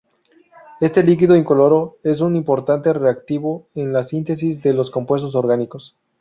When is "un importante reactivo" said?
2.21-3.67